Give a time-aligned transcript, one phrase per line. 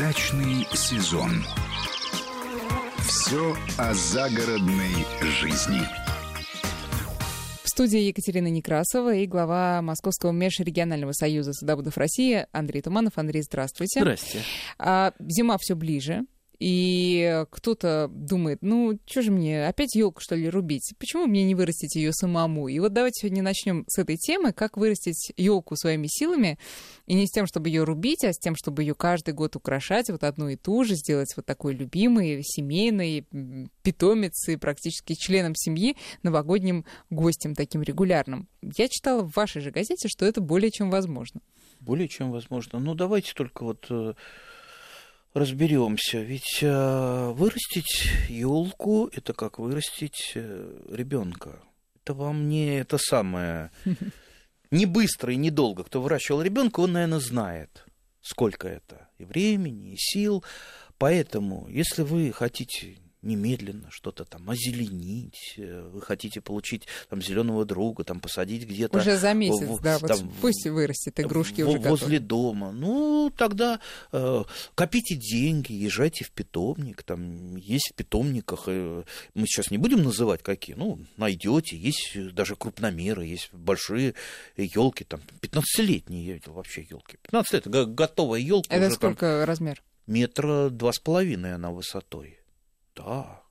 [0.00, 1.30] Дачный сезон.
[3.00, 5.82] Все о загородной жизни.
[7.62, 13.18] В студии Екатерина Некрасова и глава Московского межрегионального союза садоводов России Андрей Туманов.
[13.18, 14.00] Андрей, здравствуйте.
[14.00, 14.38] Здрасте.
[14.78, 16.22] А, зима все ближе.
[16.60, 20.92] И кто-то думает, ну, что же мне, опять елку, что ли, рубить?
[20.98, 22.68] Почему мне не вырастить ее самому?
[22.68, 26.58] И вот давайте сегодня начнем с этой темы, как вырастить елку своими силами,
[27.06, 30.10] и не с тем, чтобы ее рубить, а с тем, чтобы ее каждый год украшать,
[30.10, 33.26] вот одну и ту же, сделать вот такой любимой, семейной,
[33.82, 38.48] питомицей, практически членом семьи, новогодним гостем таким регулярным.
[38.76, 41.40] Я читала в вашей же газете, что это более чем возможно.
[41.80, 42.78] Более чем возможно.
[42.78, 44.12] Ну, давайте только вот э,
[45.32, 46.18] разберемся.
[46.18, 51.60] Ведь э, вырастить елку это как вырастить э, ребенка.
[52.02, 53.70] Это вам не это самое
[54.70, 55.84] не быстро и недолго.
[55.84, 57.84] Кто выращивал ребенка, он, наверное, знает,
[58.22, 60.44] сколько это и времени, и сил.
[60.98, 68.04] Поэтому, если вы хотите немедленно что-то там озеленить, э, вы хотите получить там зеленого друга,
[68.04, 68.98] там посадить где-то.
[68.98, 72.20] Уже за месяц, в, да, там, вот пусть вырастет игрушки в, уже Возле готовы.
[72.20, 72.72] дома.
[72.72, 73.80] Ну, тогда
[74.12, 79.04] э, копите деньги, езжайте в питомник, там есть в питомниках, э,
[79.34, 84.14] мы сейчас не будем называть какие, ну, найдете, есть даже крупномеры, есть большие
[84.56, 87.18] елки, там, 15-летние, я видел вообще елки.
[87.22, 88.74] 15 лет, готовая елка.
[88.74, 89.82] Это сколько там, размер?
[90.06, 92.39] Метра два с половиной она высотой.
[92.96, 93.42] Да.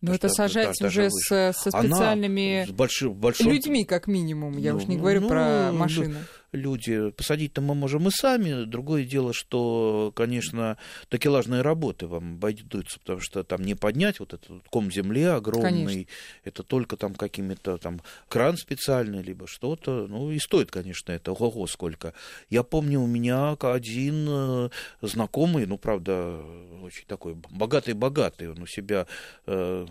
[0.00, 3.50] Ну, это сажать да, уже с, со специальными с большим, большим...
[3.50, 4.56] людьми, как минимум.
[4.56, 6.16] Я ну, уж не говорю ну, про машины
[6.52, 7.10] люди.
[7.10, 8.64] Посадить-то мы можем и сами.
[8.64, 10.76] Другое дело, что, конечно,
[11.08, 15.84] такелажные работы вам обойдутся, потому что там не поднять вот этот ком земли огромный.
[15.84, 16.12] Конечно.
[16.44, 20.06] Это только там какими-то там кран специальный, либо что-то.
[20.08, 22.14] Ну, и стоит, конечно, это ого сколько.
[22.48, 24.70] Я помню, у меня один э,
[25.02, 26.40] знакомый, ну, правда,
[26.82, 29.06] очень такой богатый-богатый, он у себя
[29.46, 29.86] э,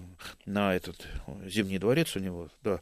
[0.46, 0.96] на этот
[1.46, 2.80] Зимний дворец у него, да,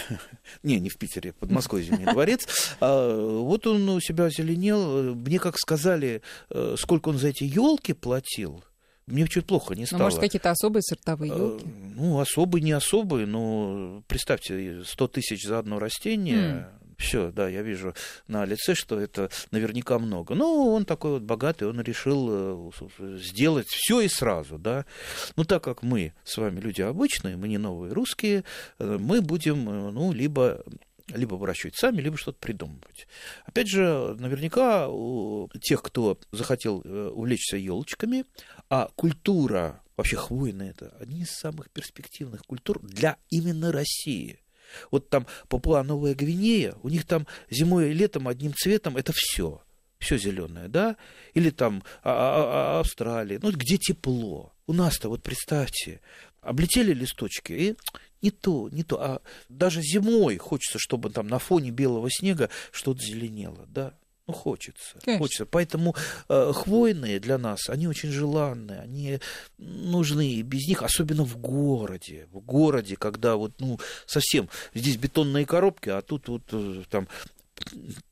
[0.62, 5.14] не, не в Питере, под Москвой Зимний дворец, а вот он у себя озеленел.
[5.14, 8.64] Мне как сказали, э, сколько он за эти елки платил.
[9.06, 10.00] Мне чуть плохо не стало.
[10.00, 11.64] Ну, может, какие-то особые сортовые елки?
[11.64, 16.36] Э, ну, особые, не особые, но представьте, 100 тысяч за одно растение.
[16.36, 16.64] Mm.
[16.98, 17.94] Все, да, я вижу
[18.26, 20.34] на лице, что это наверняка много.
[20.34, 24.86] Но он такой вот богатый, он решил э, сделать все и сразу, да.
[25.36, 28.44] Ну, так как мы с вами люди обычные, мы не новые русские,
[28.78, 30.64] мы будем, ну, либо
[31.08, 33.06] либо выращивать сами, либо что-то придумывать.
[33.44, 38.24] Опять же, наверняка у тех, кто захотел э, увлечься елочками,
[38.68, 44.40] а культура, вообще хвойная, это одни из самых перспективных культур для именно России.
[44.90, 49.62] Вот там Папуа Новая Гвинея, у них там зимой и летом одним цветом это все
[49.98, 50.96] все зеленое, да,
[51.34, 54.52] или там а, а, а, Австралия, ну где тепло.
[54.66, 56.00] У нас-то вот представьте,
[56.46, 57.76] облетели листочки и
[58.22, 59.00] не то, не то.
[59.00, 63.94] А даже зимой хочется, чтобы там на фоне белого снега что-то зеленело, да.
[64.26, 64.98] Ну, хочется.
[65.04, 65.18] Конечно.
[65.18, 65.46] Хочется.
[65.46, 65.94] Поэтому
[66.28, 69.20] э, хвойные для нас, они очень желанные, они
[69.56, 70.32] нужны.
[70.32, 72.26] И без них, особенно в городе.
[72.32, 77.06] В городе, когда вот, ну, совсем здесь бетонные коробки, а тут вот э, там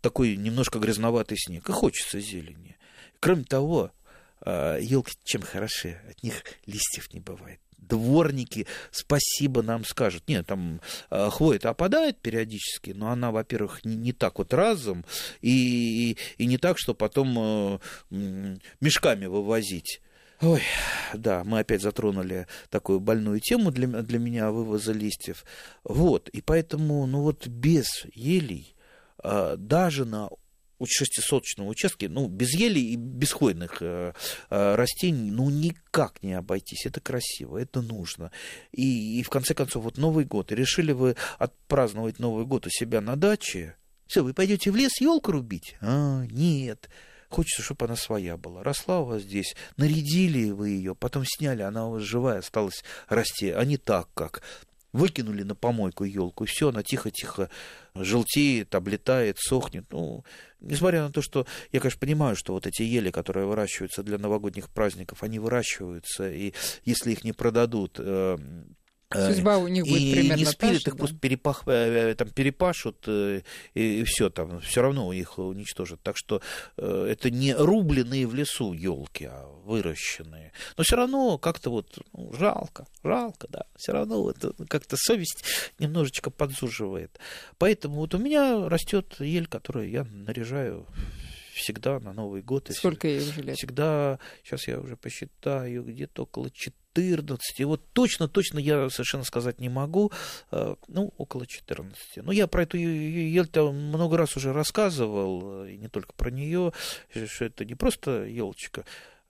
[0.01, 1.69] такой немножко грязноватый снег.
[1.69, 2.77] И хочется зелени.
[3.19, 3.91] Кроме того,
[4.43, 5.99] э, елки чем хороши?
[6.09, 7.59] От них листьев не бывает
[7.89, 10.29] дворники спасибо нам скажут.
[10.29, 10.81] Нет, там
[11.11, 15.05] э, хвоя-то опадает периодически, но она, во-первых, не, не так вот разом,
[15.41, 17.81] и, и не так, что потом
[18.11, 20.01] э, мешками вывозить.
[20.41, 20.63] Ой,
[21.15, 25.45] да, мы опять затронули такую больную тему для, для меня вывоза листьев.
[25.85, 28.75] Вот, и поэтому, ну вот без елей,
[29.23, 30.29] э, даже на
[30.87, 34.13] шестисоточного участка, ну, без ели и без хвойных э,
[34.51, 36.87] э, растений, ну, никак не обойтись.
[36.87, 38.31] Это красиво, это нужно.
[38.73, 40.53] И, и в конце концов, вот Новый год.
[40.53, 43.77] Решили вы отпраздновать Новый год у себя на даче.
[44.07, 45.77] Все, вы пойдете в лес елку рубить?
[45.81, 46.91] А, нет.
[47.31, 48.63] Хочется, чтобы она своя была.
[48.63, 53.51] Росла у вас здесь, нарядили вы ее, потом сняли, она у вас живая осталась расти,
[53.51, 54.43] а не так, как
[54.95, 57.51] выкинули на помойку елку, и все, она тихо-тихо
[57.97, 59.85] желтеет, облетает, сохнет.
[59.91, 60.25] Ну,
[60.61, 64.71] несмотря на то, что я, конечно, понимаю, что вот эти ели, которые выращиваются для новогодних
[64.71, 66.55] праздников, они выращиваются, и
[66.85, 68.39] если их не продадут э,
[69.13, 70.99] Судьба у них будет и примерно не спилят, же, их да?
[70.99, 73.43] просто перепах, э, э, там, перепашут, и,
[73.75, 76.01] и все там, все равно их уничтожат.
[76.03, 76.41] Так что
[76.77, 80.53] это не рубленные в лесу елки, а выращенные.
[80.77, 83.67] Но все равно как-то вот ну, жалко, жалко, да.
[83.77, 85.45] Все равно это как-то совесть
[85.79, 87.19] немножечко подзуживает.
[87.59, 90.87] Поэтому вот у меня растет ель, которую я наряжаю
[91.55, 92.71] всегда на Новый год.
[92.73, 93.57] Сколько ей уже лет?
[93.57, 96.51] Всегда, сейчас я уже посчитаю, где-то около
[96.95, 97.65] 14.
[97.65, 100.13] Вот точно-точно я совершенно сказать не могу.
[100.51, 102.17] Э, Ну, около 14.
[102.17, 106.73] Ну, я про эту ель много раз уже рассказывал, и не только про нее,
[107.27, 108.85] что это не просто елочка,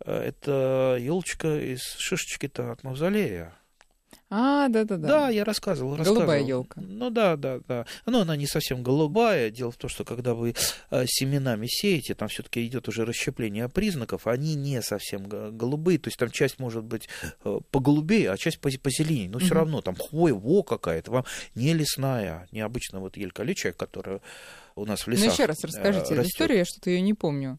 [0.05, 3.55] это елочка из шишечки-то от мавзолея.
[4.37, 5.07] А, да-да-да.
[5.07, 6.17] Да, я рассказывал, рассказывал.
[6.23, 6.81] Голубая елка.
[6.81, 7.87] Ну да, да, да.
[8.05, 9.51] Но она не совсем голубая.
[9.51, 10.57] Дело в том, что когда вы
[10.91, 16.01] э, семенами сеете, там все-таки идет уже расщепление признаков, они не совсем голубые.
[16.01, 17.09] То есть там часть может быть
[17.45, 19.29] э, поголубее, а часть позеленее.
[19.31, 19.55] Но все Мгм.
[19.55, 24.21] равно там хвоя во какая-то, вам не лесная, необычно вот ель колючая, которая
[24.77, 26.33] у нас в Ну, лесах еще раз расскажите эту растет.
[26.35, 27.59] историю, я что-то ее не помню.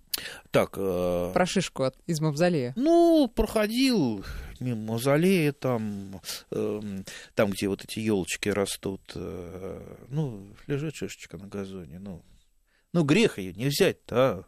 [0.51, 2.73] Так, э, Про шишку от- из мавзолея.
[2.75, 4.23] ну, проходил
[4.59, 6.21] мимо мавзолея, там,
[6.51, 12.21] эм, там, где вот эти елочки растут, э, ну, лежит шишечка на газоне, ну,
[12.94, 14.44] ну, грех ее не взять-то, а.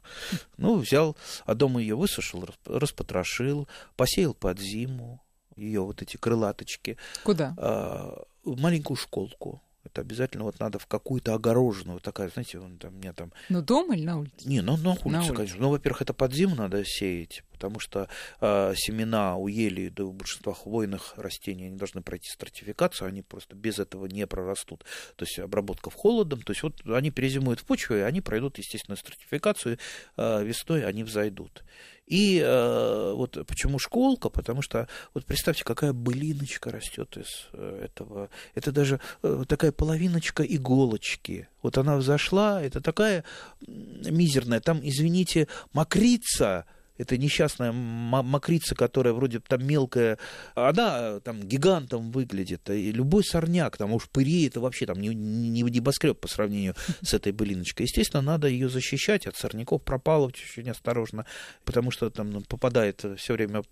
[0.58, 3.68] Ну, взял, а дома ее высушил, расп- распотрошил,
[3.98, 5.22] посеял под зиму,
[5.58, 7.54] ее вот эти крылаточки, Куда?
[7.58, 9.62] а, в маленькую школку.
[9.88, 13.62] Это обязательно вот надо в какую-то огороженную, такая, знаете, вон там, у меня там Ну,
[13.62, 14.48] дома или на улице?
[14.48, 15.34] не, ну на улице, улице.
[15.34, 15.58] конечно.
[15.62, 18.08] Ну, во-первых, это под зиму надо сеять, потому что
[18.40, 23.56] э, семена у ели, да у большинства хвойных растений, они должны пройти стратификацию, они просто
[23.56, 24.86] без этого не прорастут.
[25.16, 28.60] То есть обработка в холодом, то есть вот они перезимуют в почве, и они пройдут
[28.60, 29.80] естественную стратификацию,
[30.18, 31.64] э, весной они взойдут.
[32.08, 34.30] И э, вот почему школка?
[34.30, 38.30] Потому что вот представьте, какая былиночка растет из э, этого.
[38.56, 41.50] Это даже э, такая половиночка иголочки.
[41.62, 43.26] Вот она взошла, это такая
[43.68, 44.62] мизерная.
[44.62, 46.66] Там, извините, мокрица.
[46.98, 50.18] Это несчастная мокрица, которая вроде там мелкая,
[50.56, 52.70] она там гигантом выглядит.
[52.70, 57.14] И любой сорняк, там уж пыри, это вообще там не, не небоскреб по сравнению с
[57.14, 57.86] этой былиночкой.
[57.86, 61.26] Естественно, надо ее защищать от сорняков, пропалывать очень осторожно,
[61.66, 63.64] потому что там ну, попадает все время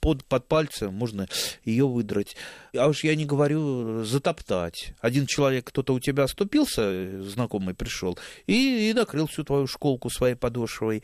[0.00, 1.28] под, под пальцы, можно
[1.64, 2.36] ее выдрать.
[2.76, 4.94] А уж я не говорю затоптать.
[5.00, 10.34] Один человек, кто-то у тебя оступился, знакомый пришел, и, и накрыл всю твою школку своей
[10.34, 11.02] подошвой.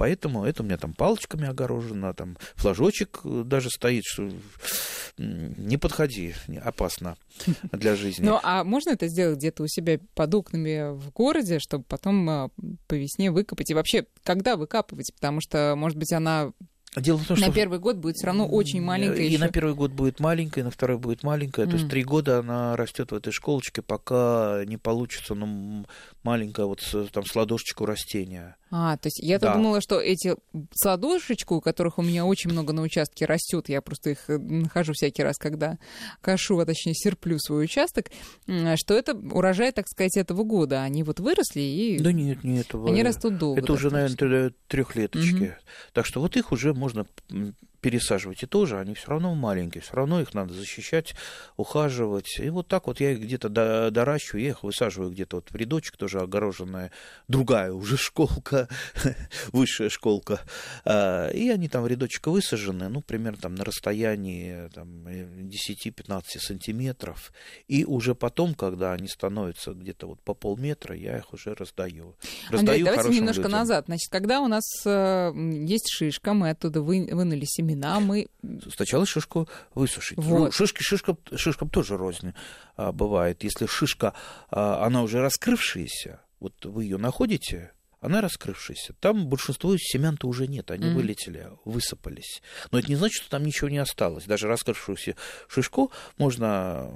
[0.00, 4.30] Поэтому это у меня там палочками огорожено, там флажочек э, даже стоит, что
[5.18, 6.32] не подходи,
[6.64, 7.18] опасно
[7.70, 8.24] для жизни.
[8.24, 12.48] Ну, а можно это сделать где-то у себя под окнами в городе, чтобы потом а,
[12.86, 13.68] по весне выкопать?
[13.68, 15.12] И вообще, когда выкапывать?
[15.14, 16.52] Потому что, может быть, она
[16.96, 19.38] Дело в том, на что первый год будет все равно очень маленькая И еще.
[19.38, 21.66] на первый год будет маленькая, и на второй будет маленькая.
[21.66, 25.84] То есть три года она растет в этой школочке, пока не получится ну,
[26.22, 26.80] маленькая вот
[27.12, 28.56] там с ладошечку растения.
[28.72, 29.54] А, то есть я-то Да.
[29.54, 30.36] думала, что эти
[30.72, 34.92] садушечку, у которых у меня очень много на участке растет, я просто их э, нахожу
[34.92, 35.78] всякий раз, когда
[36.20, 38.06] кашу, а точнее серплю свой участок,
[38.76, 40.82] что это урожай, так сказать, этого года.
[40.82, 43.60] Они вот выросли и Да нет, нет, они растут долго.
[43.60, 44.26] Это уже, достаточно.
[44.26, 45.34] наверное, трехлеточки.
[45.34, 45.54] Мгм.
[45.92, 47.06] Так что вот их уже можно
[47.80, 48.42] пересаживать.
[48.42, 51.14] И тоже они все равно маленькие, все равно их надо защищать,
[51.56, 52.38] ухаживать.
[52.38, 55.56] И вот так вот я их где-то до- доращиваю, я их высаживаю где-то вот в
[55.56, 56.90] рядочек, тоже огороженная,
[57.28, 58.68] другая уже школка,
[59.52, 60.40] высшая школка.
[60.84, 66.22] А, И они там в рядочек высажены, ну, примерно там на расстоянии там, э, 10-15
[66.38, 67.32] сантиметров.
[67.68, 72.16] И уже потом, когда они становятся где-то вот по полметра, я их уже раздаю.
[72.48, 73.52] Андрей, Раздаю давайте хорошим немножко людям.
[73.52, 73.84] назад.
[73.86, 75.32] Значит, когда у нас э,
[75.66, 78.28] есть шишка, мы оттуда вы- вынули семена, мы...
[78.74, 80.18] Сначала шишку высушить.
[80.18, 80.38] Вот.
[80.38, 82.34] Ну, шишки, шишка, шишкам тоже рознь
[82.76, 83.44] а, бывает.
[83.44, 84.14] Если шишка,
[84.50, 88.94] а, она уже раскрывшаяся, вот вы ее находите, она раскрывшаяся.
[89.00, 90.94] Там большинство семян-то уже нет, они Мгм.
[90.96, 92.42] вылетели, высыпались.
[92.70, 94.24] Но это не значит, что там ничего не осталось.
[94.24, 95.16] Даже раскрывшуюся
[95.48, 96.90] шишку можно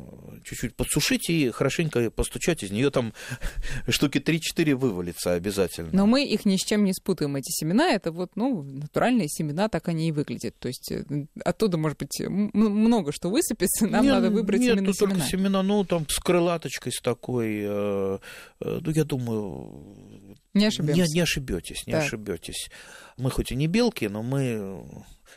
[0.45, 2.63] чуть-чуть подсушить и хорошенько постучать.
[2.63, 3.13] Из нее там
[3.89, 5.91] штуки 3-4 вывалится обязательно.
[5.93, 7.91] Но мы их ни с чем не спутаем, эти семена.
[7.93, 10.57] Это вот, ну, натуральные семена, так они и выглядят.
[10.59, 11.05] То есть э,
[11.45, 15.29] оттуда, может быть, много что высыпется, нам Не, надо выбрать нет, именно тут только семена.
[15.29, 18.19] семена, ну, там, с крылаточкой, с такой, э,
[18.61, 21.03] э, ну, я думаю, Не ошибемся.
[21.03, 22.05] не, не ошибетесь, не Так.
[22.05, 22.71] ошибетесь.
[23.17, 24.85] Мы хоть и не белки, но мы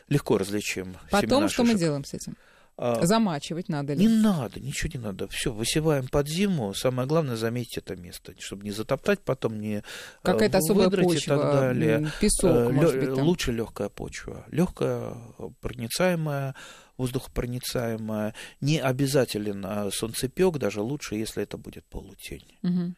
[0.08, 1.80] легко различим Потом что мы шишек.
[1.80, 2.36] делаем с этим?
[2.80, 4.06] А, Замачивать надо ли?
[4.06, 5.26] не надо, ничего не надо.
[5.26, 6.72] Все, высеваем под зиму.
[6.74, 9.82] Самое главное заметить это место, чтобы не затоптать, потом не э,
[10.22, 12.12] Какая-то особая выдрать и почва, так далее.
[12.20, 13.24] песок, Э, может лё- быть, там.
[13.26, 14.46] Лучше легкая почва.
[14.52, 15.16] Легкая,
[15.60, 16.54] проницаемая,
[16.96, 18.34] воздухопроницаемая.
[18.60, 22.46] Не обязателен а, солнцепек, даже лучше, если это будет полутень.
[22.62, 22.96] Мгм.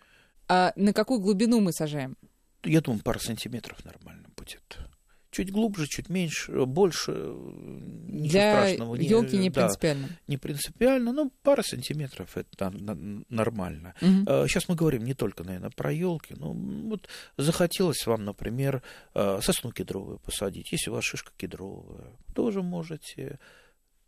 [0.53, 2.17] А на какую глубину мы сажаем?
[2.65, 4.79] Я думаю, пара сантиметров нормально будет.
[5.31, 8.97] чуть глубже, чуть меньше, больше, ничего Для страшного.
[8.97, 10.09] елки не да, принципиально.
[10.27, 12.73] не принципиально, ну, пара сантиметров это
[13.29, 13.95] нормально.
[14.01, 14.27] Мгм.
[14.49, 16.35] Сейчас мы говорим не только, наверное, про елки.
[16.37, 16.53] Ну,
[16.89, 18.83] вот захотелось вам, например,
[19.15, 20.73] э, сосну кедровую посадить.
[20.73, 23.39] Если у вас шишка кедровая, тоже можете.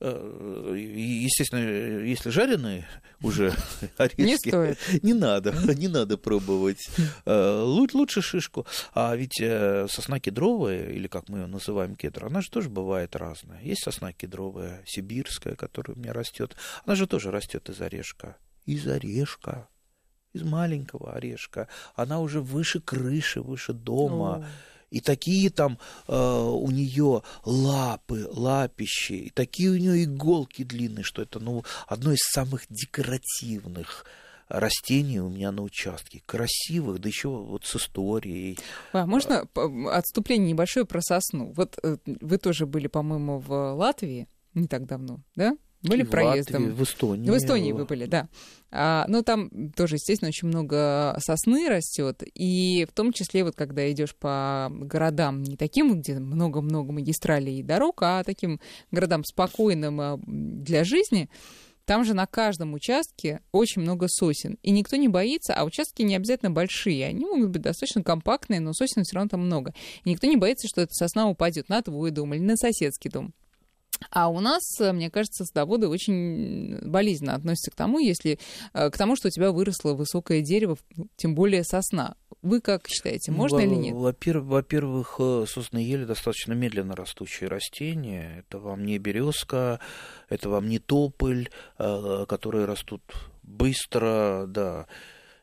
[0.04, 1.60] Э, Естественно,
[2.04, 2.86] если жареные
[3.22, 3.54] уже
[3.98, 4.78] орешки, Не стоит.
[5.02, 6.88] не надо, не надо пробовать.
[7.24, 8.66] Э, лу- Лучше шишку.
[8.94, 13.14] А ведь э, сосна кедровая, или как мы ее называем кедр, она же тоже бывает
[13.14, 13.60] разная.
[13.62, 16.56] Есть сосна кедровая, сибирская, которая у меня растет.
[16.84, 18.36] Она же тоже растет из орешка.
[18.66, 19.68] Из орешка.
[20.32, 21.68] Из маленького орешка.
[21.94, 24.36] Она уже выше крыши, выше дома.
[24.36, 24.46] О.
[24.92, 31.22] И такие там э, у нее лапы, лапищи, и такие у нее иголки длинные, что
[31.22, 34.04] это ну, одно из самых декоративных
[34.48, 36.22] растений у меня на участке.
[36.26, 38.58] Красивых, да еще вот с историей.
[38.92, 41.52] А можно п- отступление небольшое про сосну?
[41.56, 45.56] Вот э, вы тоже были, по-моему, в Латвии не так давно, да?
[45.82, 46.62] Были И в проездом.
[46.62, 47.30] Латвии, в Эстонии.
[47.30, 48.28] В Эстонии вы были, да.
[48.70, 52.22] А, ну, там тоже, естественно, очень много сосны растет.
[52.34, 57.62] И в том числе, вот когда идешь по городам, не таким, где много-много магистралей и
[57.62, 58.60] дорог, а таким
[58.92, 61.28] городам спокойным а, для жизни,
[61.84, 64.58] там же на каждом участке очень много сосен.
[64.62, 67.06] И никто не боится, а участки не обязательно большие.
[67.06, 69.74] Они могут быть достаточно компактные, но сосен все равно там много.
[70.04, 73.34] И никто не боится, что эта сосна упадет на твой дом или на соседский дом.
[74.10, 78.38] А у нас, э, мне кажется, садоводы очень болезненно относятся к тому, если
[78.72, 82.16] э, к тому, что у тебя выросло высокое дерево, ну, тем более сосна.
[82.42, 83.94] Вы как считаете, можно Ну, или нет?
[83.94, 88.38] Во-первых, э, сосны ели достаточно медленно растущие растения.
[88.40, 89.80] Это вам не березка,
[90.28, 93.02] это вам не тополь, которые растут
[93.42, 94.86] быстро, да,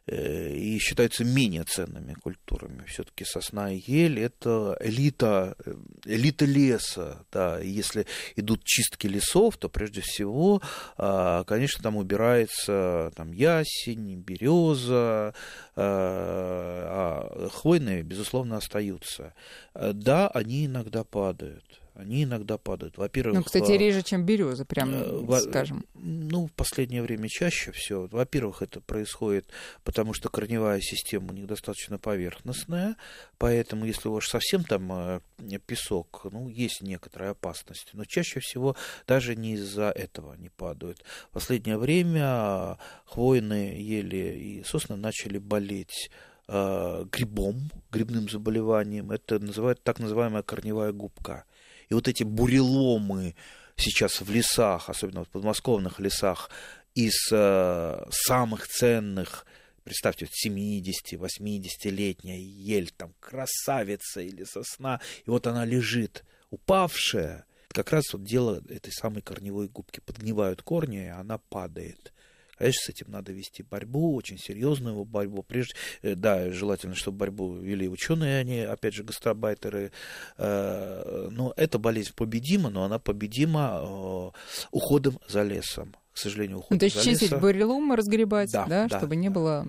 [0.09, 2.85] и считаются менее ценными культурами.
[2.87, 5.73] Все-таки сосна и ель это элита, э,
[6.05, 7.25] элита леса.
[7.31, 7.59] Да.
[7.59, 10.61] И Если идут чистки лесов, то прежде всего,
[10.97, 15.33] а, конечно, там убирается там, ясень, береза,
[15.75, 19.33] а хвойные, безусловно, остаются.
[19.73, 21.78] Э, Да, они иногда падают.
[21.99, 22.97] Они иногда падают.
[22.97, 25.85] Во-первых, Ну, кстати, а, реже, чем береза, прям э, во- скажем.
[25.93, 28.07] ну, в последнее время чаще все.
[28.11, 29.49] Во-первых, это происходит
[29.83, 32.95] потому, что корневая система у них достаточно поверхностная,
[33.37, 35.19] поэтому если у вас совсем там э,
[35.65, 37.89] песок, ну, есть некоторая опасность.
[37.93, 38.75] Но чаще всего
[39.07, 41.03] даже не из-за этого они падают.
[41.29, 46.09] В последнее время хвойные ели и сосны начали болеть
[46.47, 49.11] э, грибом, грибным заболеванием.
[49.11, 51.45] Это называют так называемая корневая губка.
[51.89, 53.35] И вот эти буреломы
[53.75, 56.49] сейчас в лесах, особенно в подмосковных лесах,
[56.95, 59.45] из э, самых ценных,
[59.83, 68.23] представьте, 70-80-летняя ель, там красавица или сосна, и вот она лежит, упавшая, как раз вот
[68.23, 69.99] дело этой самой корневой губки.
[69.99, 72.13] Подгнивают корни, и она падает.
[72.59, 75.43] Конечно, с этим надо вести борьбу, очень серьезную борьбу.
[75.43, 79.91] Прежде, э, да, желательно, чтобы борьбу вели ученые, они, опять же, гастробайтеры.
[80.37, 84.29] Э, Но эта болезнь победима, но она победима э,
[84.71, 85.95] уходом за лесом.
[86.11, 87.39] К сожалению, уходом Ну, то есть за чистить лесом.
[87.39, 89.33] буреломы, разгребать, Да, да, да, чтобы не да.
[89.35, 89.67] было...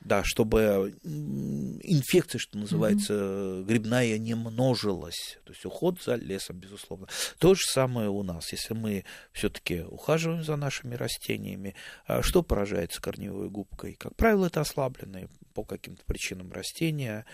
[0.00, 5.38] Да, чтобы инфекция, что называется, грибная не множилась.
[5.44, 7.06] То есть уход за лесом, безусловно.
[7.38, 8.50] То же самое у нас.
[8.52, 11.74] Если мы все-таки ухаживаем за нашими растениями,
[12.06, 13.94] а что поражается корневой губкой?
[13.94, 17.26] Как правило, это ослабленные по каким-то причинам растения.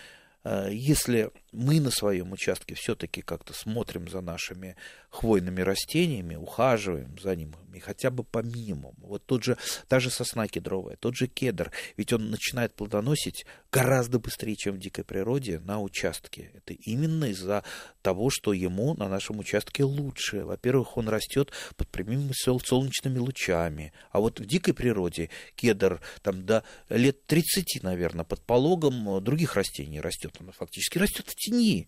[0.43, 4.75] А Если мы на своем участке все-таки как-то смотрим за нашими
[5.09, 8.95] хвойными растениями, ухаживаем за ними хотя бы по минимуму.
[8.99, 14.19] Вот тот же, та же сосна кедровая, тот же кедр, ведь он начинает плодоносить гораздо
[14.19, 16.51] быстрее, чем в дикой природе на участке.
[16.53, 17.63] Это именно из-за
[18.01, 20.43] того, что ему на нашем участке лучше.
[20.43, 23.93] Во-первых, он растет под прямыми сол- солнечными лучами.
[24.11, 30.01] А вот в дикой природе кедр там до лет 30, наверное, под пологом других растений
[30.01, 30.35] растет.
[30.39, 31.87] Он фактически растет в тени.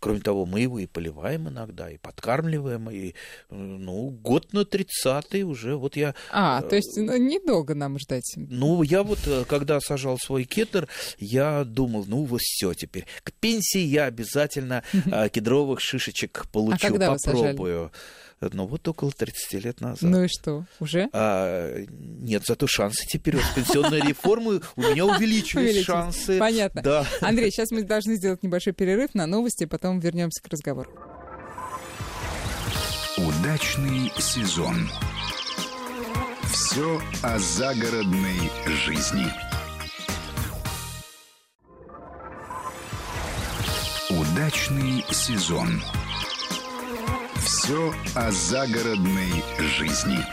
[0.00, 3.12] Кроме того, мы его и поливаем иногда, и подкармливаем, и, э,
[3.50, 8.34] ну, год на 30 уже, вот я А, то есть ну, недолго нам ждать.
[8.36, 13.06] ну, я вот, э, когда сажал свой кедр, я думал, ну, вот все теперь.
[13.22, 17.90] К пенсии я обязательно э, кедровых шишечек получу, А когда вы сажали?
[18.40, 20.02] Ну, вот около 30 лет назад.
[20.02, 21.08] Ну и что, уже?
[21.12, 25.84] А, нет, зато шансы теперь вот с пенсионной реформы у меня увеличились Увеличились.
[25.86, 26.38] шансы.
[26.38, 26.82] Понятно.
[26.82, 27.06] Да.
[27.20, 30.90] Андрей, сейчас мы должны сделать небольшой перерыв на новости, потом вернемся к разговору.
[33.16, 34.88] Удачный сезон.
[36.52, 39.26] Все о загородной жизни.
[44.10, 45.82] Удачный сезон.
[47.68, 50.24] Все о загородной жизни.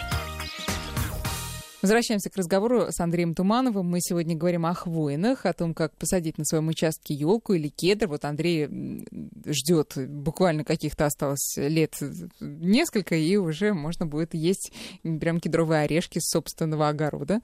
[1.85, 3.85] Возвращаемся к разговору с Андреем Тумановым.
[3.85, 8.07] Мы сегодня говорим о хвойных, о том, как посадить на своем участке елку или кедр.
[8.07, 9.05] Вот Андрей
[9.45, 11.95] ждет буквально каких-то осталось лет
[12.39, 14.71] несколько, и уже можно будет есть
[15.03, 17.41] прям кедровые орешки с собственного огорода.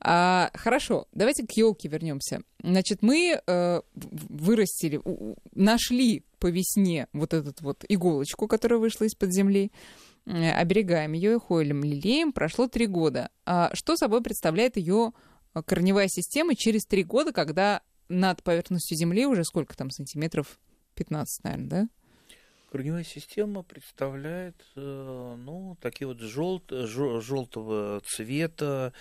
[0.00, 2.40] А, хорошо, давайте к елке вернемся.
[2.64, 5.00] Значит, мы э, вырастили,
[5.54, 9.70] нашли по весне вот эту вот иголочку, которая вышла из-под земли.
[10.26, 12.32] Э, оберегаем ее и хойлем, лелеем.
[12.32, 13.30] Прошло три года.
[13.44, 15.12] А что собой представляет ее
[15.54, 20.58] э, корневая система через три года, когда над поверхностью Земли уже сколько там сантиметров?
[20.94, 21.88] 15, наверное, да?
[22.70, 28.92] Корневая система представляет, э, ну, такие вот желт, желтого цвета,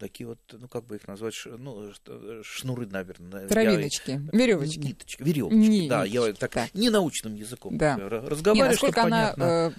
[0.00, 1.92] такие вот, ну как бы их назвать, ну,
[2.42, 3.46] шнуры, наверное.
[3.46, 4.78] Травиночки, я, веревочки.
[4.78, 7.96] Ниточки, веревочки, не, да, я так, так не научным языком да.
[7.96, 9.70] разговариваю, не, насколько она э,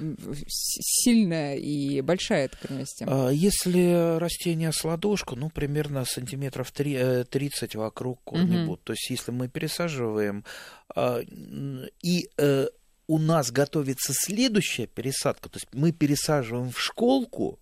[0.48, 7.76] сильная и большая эта корневая а, Если растение с ладошку, ну, примерно сантиметров 3, 30
[7.76, 8.78] э, вокруг корни угу.
[8.78, 10.46] То есть, если мы пересаживаем,
[10.96, 11.24] э,
[12.02, 12.68] и э,
[13.08, 17.60] у нас готовится следующая пересадка, то есть мы пересаживаем в школку,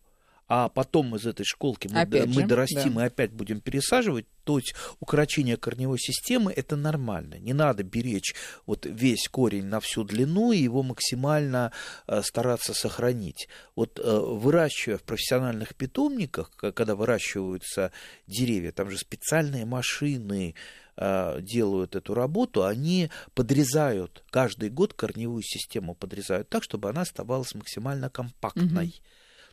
[0.49, 3.03] а потом из этой школки мы, опять мы же, дорастим да.
[3.03, 7.35] и опять будем пересаживать, то есть укорочение корневой системы это нормально.
[7.35, 8.33] Не надо беречь
[8.65, 11.71] вот весь корень на всю длину и его максимально
[12.07, 13.47] э, стараться сохранить.
[13.75, 17.91] Вот э, выращивая в профессиональных питомниках, когда выращиваются
[18.25, 20.55] деревья, там же специальные машины,
[20.97, 27.53] э, делают эту работу, они подрезают каждый год корневую систему подрезают так, чтобы она оставалась
[27.53, 28.87] максимально компактной.
[28.87, 28.93] Угу.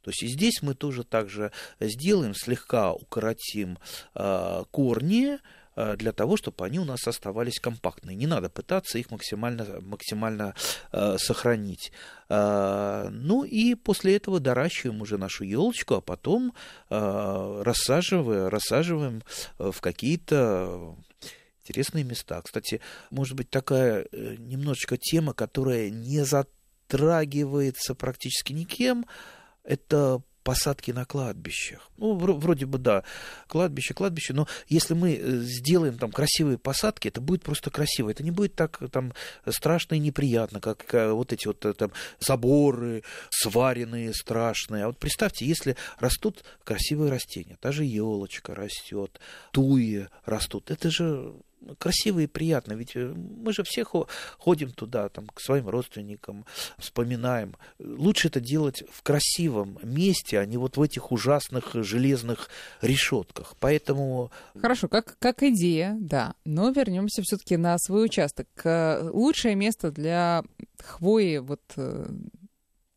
[0.07, 3.77] То есть и здесь мы тоже также сделаем, слегка укоротим
[4.15, 5.39] э, корни,
[5.75, 8.15] э, для того, чтобы они у нас оставались компактные.
[8.15, 10.55] Не надо пытаться их максимально, максимально
[10.93, 11.91] э, сохранить.
[12.29, 16.55] Ну и после этого доращиваем уже нашу елочку, а потом
[16.89, 19.25] рассаживаем, рассаживаем
[19.59, 20.95] в какие-то
[21.63, 22.41] интересные места.
[22.43, 29.05] Кстати, может быть такая немножечко тема, которая не затрагивается практически никем,
[29.67, 31.91] это посадки на кладбищах.
[31.97, 33.03] Ну, вроде бы да,
[33.49, 38.11] кладбище, кладбище, но если мы э, сделаем там красивые посадки, это будет просто красиво.
[38.11, 39.13] Это не будет так там
[39.49, 44.85] страшно и неприятно, как э, вот эти вот э, там заборы сваренные, страшные.
[44.85, 49.19] А вот представьте, если растут красивые растения, та же елочка растет,
[49.51, 51.35] туи растут, это же
[51.79, 52.75] красиво и приятно.
[52.75, 53.85] Ведь э, мы же все
[54.39, 56.45] ходим туда, там, к своим родственникам,
[56.79, 57.57] вспоминаем.
[57.79, 62.49] Лучше это делать в красивом месте, а не вот в этих ужасных железных
[62.81, 63.55] решетках.
[63.61, 64.31] Поэтому...
[64.61, 66.35] Хорошо, как, как идея, да.
[66.45, 68.49] Но вернемся все-таки на свой участок.
[68.65, 70.43] Лучшее место для
[70.83, 72.07] хвои вот э,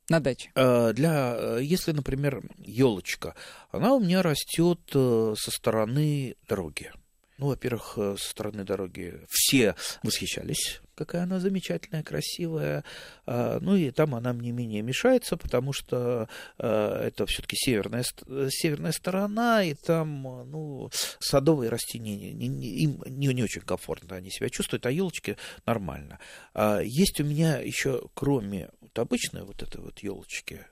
[0.10, 0.52] на даче?
[0.56, 3.36] Э, для, если, например, елочка,
[3.72, 6.92] она у меня растет со стороны дороги.
[7.40, 12.84] Ну, во-первых, э, со стороны дороги все восхищались, какая она замечательная, красивая.
[13.26, 18.04] А, ну и там она мне менее мешается, потому что э, это все-таки северная,
[18.50, 20.22] северная сторона, и там
[20.52, 26.20] ну, садовые растения им не, не очень комфортно они себя чувствуют, а елочки нормально.
[26.54, 30.66] А есть у меня еще, кроме вот обычной вот этой вот елочки,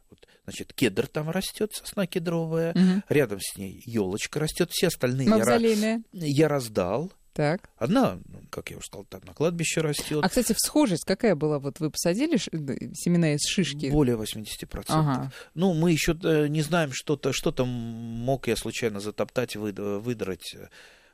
[0.47, 3.03] Значит, кедр там растет, сосна кедровая, угу.
[3.09, 7.11] рядом с ней елочка растет, все остальные я, я раздал.
[7.33, 7.69] Так.
[7.75, 10.23] Одна, ну, как я уже сказал, там на кладбище растет.
[10.23, 11.59] А, кстати, всхожесть какая была?
[11.59, 13.91] Вот вы посадили семена из шишки?
[13.91, 14.85] Более 80%.
[14.87, 15.31] Ага.
[15.53, 20.55] Ну, мы еще э, не знаем, что-то, что-то мог я случайно затоптать, выдрать.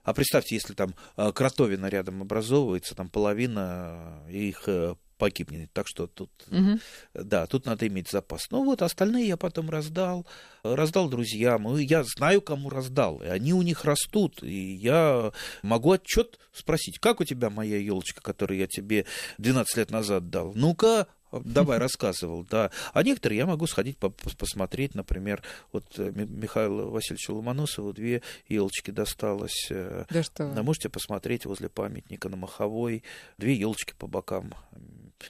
[0.04, 5.72] А представьте, если там э, кротовина рядом образовывается, там половина их э, погибнет.
[5.72, 6.80] Так что тут, угу.
[7.14, 8.52] да, тут надо иметь запас.
[8.52, 10.28] Ну вот, остальные я потом раздал,
[10.64, 11.78] раздал друзьям.
[11.78, 13.22] Я знаю, кому раздал.
[13.24, 14.44] И они у них растут.
[14.44, 15.32] И я
[15.62, 19.06] могу отчет спросить, как у тебя моя елочка, которую я тебе
[19.38, 20.52] 12 лет назад дал?
[20.56, 21.08] Ну-ка,
[21.43, 22.72] давай рассказывал, да.
[22.93, 25.41] А некоторые я могу сходить посмотреть, например,
[25.72, 29.67] вот э, Михаилу Васильевичу Ломоносову две елочки досталось.
[29.69, 30.46] Э, да что?
[30.63, 33.04] Можете посмотреть возле памятника на Маховой
[33.38, 34.54] две елочки по бокам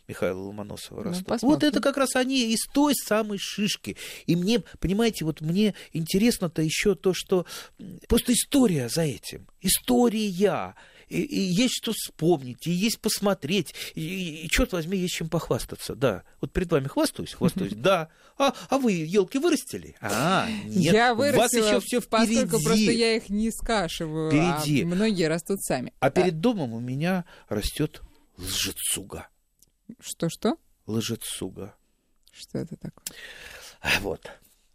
[0.08, 1.42] Михаила Ломоносова ну, растут.
[1.42, 3.98] Вот это как раз они из той самой шишки.
[4.26, 7.46] И мне, понимаете, вот мне интересно-то еще то, что
[8.08, 9.48] просто история за этим.
[9.62, 10.28] История
[11.10, 15.96] и, и есть что вспомнить, и есть посмотреть, и, и, черт возьми, есть чем похвастаться,
[15.96, 16.24] да.
[16.42, 18.10] Вот перед вами хвастаюсь, хвастаюсь, да.
[18.38, 19.96] А, а вы елки вырастили?
[20.02, 22.42] А, нет, я вырастила, вас еще все впереди.
[22.42, 24.84] Поскольку просто я их не скашиваю, а впереди.
[24.84, 25.94] а многие растут сами.
[26.00, 28.02] А перед домом у меня растет
[28.38, 29.28] лжецуга.
[30.00, 30.58] Что-что?
[30.88, 31.76] Лжецуга.
[32.32, 33.06] Что это такое?
[34.02, 34.30] Вот.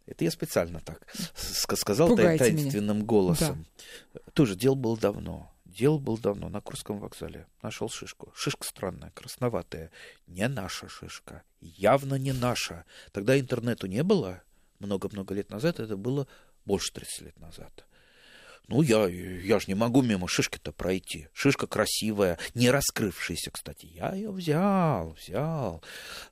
[0.05, 3.05] Это я специально так сказал Пугайте таинственным меня.
[3.05, 3.65] голосом.
[4.33, 5.53] Тоже дело было давно.
[5.69, 7.45] Дело было давно на Курском вокзале.
[7.61, 8.31] Нашел шишку.
[8.35, 9.91] Шишка странная, красноватая.
[10.25, 11.43] Не наша шишка.
[11.61, 12.85] Явно не наша.
[13.11, 14.41] Тогда интернету не было.
[14.79, 15.79] Много-много лет назад.
[15.79, 16.27] Это было
[16.65, 17.85] больше 30 лет назад.
[18.67, 21.27] Ну, я, я же не могу мимо шишки-то пройти.
[21.33, 23.87] Шишка красивая, не раскрывшаяся, кстати.
[23.87, 25.83] Я ее взял, взял,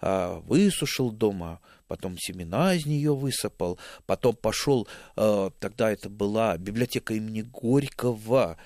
[0.02, 7.16] а, высушил дома, потом семена из нее высыпал, потом пошел, а, тогда это была библиотека
[7.16, 8.58] имени Горького,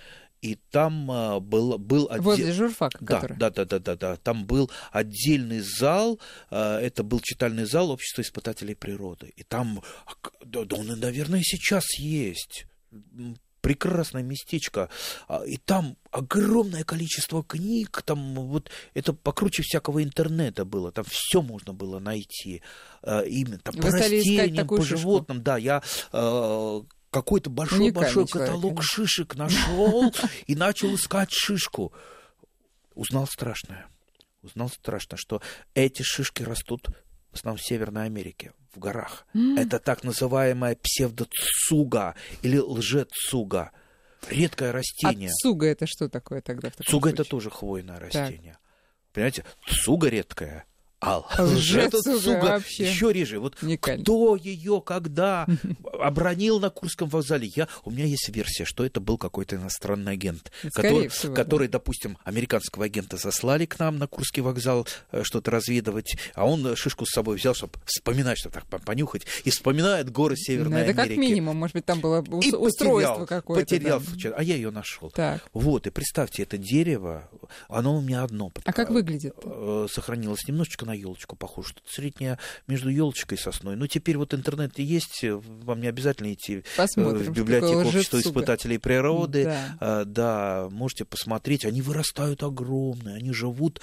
[0.41, 2.23] и там а, был, был отдел...
[2.23, 3.37] Возле журфака, да, который...
[3.37, 4.15] да, да, да, да, да.
[4.17, 9.31] Там был отдельный зал, а, это был читальный зал Общества испытателей природы.
[9.35, 9.81] И там,
[10.43, 12.65] да, да он, наверное, сейчас есть
[13.61, 14.89] прекрасное местечко,
[15.27, 21.41] а, и там огромное количество книг, там вот это покруче всякого интернета было, там все
[21.41, 22.63] можно было найти,
[23.03, 24.97] а, именно там Вы по растениям, по шишку?
[24.97, 28.83] животным, да, я а, какой-то большой-большой каталог конечно.
[28.83, 30.13] шишек нашел
[30.47, 31.93] и начал искать шишку.
[32.95, 33.85] Узнал страшное.
[34.41, 35.41] Узнал страшно, что
[35.75, 36.87] эти шишки растут
[37.31, 39.25] в основном в Северной Америке, в горах.
[39.33, 39.59] Mm.
[39.59, 43.71] Это так называемая псевдоцуга или лжецуга.
[44.29, 45.29] Редкое растение.
[45.29, 46.71] А цуга это что такое тогда?
[46.85, 48.53] Цуга это тоже хвойное растение.
[48.53, 48.61] Так.
[49.13, 50.65] Понимаете, цуга редкая,
[51.01, 53.39] а лжецуга еще реже.
[53.39, 54.03] Вот Уникально.
[54.03, 55.47] кто ее когда
[55.99, 57.51] обронил на Курском вокзале?
[57.55, 61.79] Я, у меня есть версия, что это был какой-то иностранный агент, который, всего, который да.
[61.79, 67.05] допустим, американского агента заслали к нам на Курский вокзал э, что-то разведывать, а он шишку
[67.07, 71.15] с собой взял, чтобы вспоминать, чтобы так понюхать, и вспоминает горы Северной ну, это Америки.
[71.15, 73.65] как минимум, может быть, там было и устройство какое-то.
[73.65, 74.33] Потерял, да.
[74.37, 75.09] а я ее нашел.
[75.09, 75.41] Так.
[75.53, 77.27] Вот, и представьте, это дерево,
[77.69, 78.51] оно у меня одно.
[78.65, 79.33] А как выглядит?
[79.43, 83.75] Э, сохранилось немножечко на елочку похоже, что-то среднее между елочкой и сосной.
[83.75, 89.45] Ну, теперь вот интернет есть, вам не обязательно идти Посмотрим, в библиотеку общества испытателей природы.
[89.45, 89.77] Да.
[89.79, 93.81] А, да, можете посмотреть, они вырастают огромные, они живут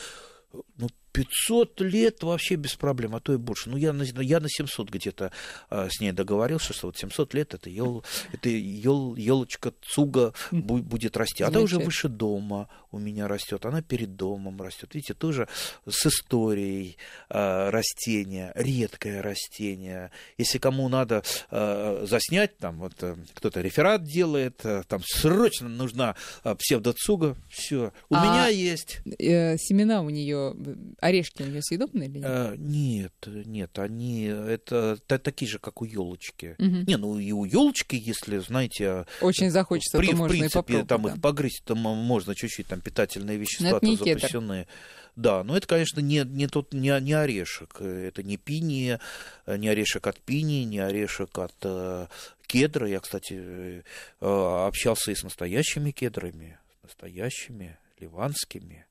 [0.76, 3.70] ну, 500 лет вообще без проблем, а то и больше.
[3.70, 5.32] Ну, я на, я на 700 где-то
[5.70, 10.78] а, с ней договорился, что вот 700 лет это, ел, это ел, елочка цуга бу,
[10.78, 11.42] будет расти.
[11.42, 14.94] Она уже выше дома у меня растет, она перед домом растет.
[14.94, 15.48] Видите, тоже
[15.86, 16.96] с историей
[17.28, 20.10] а, растения, редкое растение.
[20.38, 26.16] Если кому надо а, заснять, там вот э, кто-то реферат делает, а, там срочно нужна
[26.42, 27.92] а, псевдоцуга, все.
[28.08, 29.00] У а меня есть.
[29.18, 30.54] Э, семена у нее
[31.00, 32.26] Орешки у нее съедобные или нет?
[32.26, 36.56] А, нет, нет, они это такие же, как у елочки.
[36.58, 36.84] Угу.
[36.86, 40.82] Не, ну и у елочки, если, знаете, очень захочется, при, то можно в принципе, и
[40.84, 41.10] там да.
[41.10, 44.66] их погрызть, там можно чуть-чуть там питательные вещества не запрещенные.
[45.14, 47.80] Да, но это, конечно, не, не тот не, не орешек.
[47.80, 48.98] Это не пини,
[49.46, 52.06] не орешек от пини, не орешек от э,
[52.46, 52.88] кедра.
[52.88, 53.82] Я, кстати,
[54.20, 58.86] э, общался и с настоящими кедрами, с настоящими ливанскими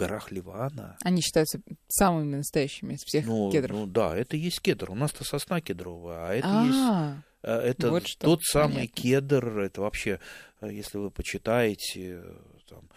[0.00, 0.96] горах Ливана.
[1.04, 3.76] Они считаются самыми настоящими из всех ну, кедров.
[3.76, 4.90] Ну да, это есть кедр.
[4.90, 7.14] У нас-то сосна кедровая, а это А-а-а.
[7.14, 9.02] есть это вот что, тот самый понятно.
[9.02, 9.58] кедр.
[9.60, 10.20] Это вообще,
[10.60, 12.22] если вы почитаете
[12.68, 12.88] там,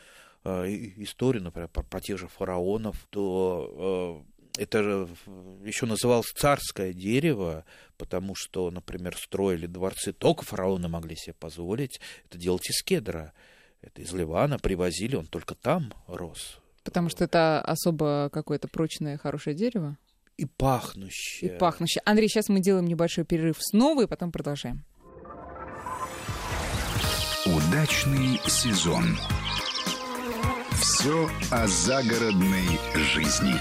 [0.97, 4.25] историю, например, про, про тех же фараонов, то
[4.57, 5.07] это же
[5.63, 7.65] еще называлось царское дерево,
[7.97, 13.33] потому что, например, строили дворцы, только фараоны могли себе позволить это делать из кедра.
[13.81, 16.59] Это из Ливана привозили, он только там рос.
[16.83, 19.97] Потому что это особо какое-то прочное, хорошее дерево.
[20.37, 21.55] И пахнущее.
[21.55, 22.01] И пахнущее.
[22.05, 24.83] Андрей, сейчас мы делаем небольшой перерыв снова и потом продолжаем.
[27.45, 29.17] Удачный сезон.
[30.81, 33.55] Все о загородной жизни.